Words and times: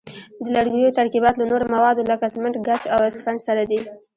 د 0.43 0.45
لرګیو 0.55 0.95
ترکیبات 0.99 1.35
له 1.37 1.45
نورو 1.51 1.65
موادو 1.75 2.07
لکه 2.11 2.25
سمنټ، 2.33 2.55
ګچ 2.67 2.83
او 2.93 2.99
اسفنج 3.09 3.39
سره 3.47 3.63
دي. 3.69 3.79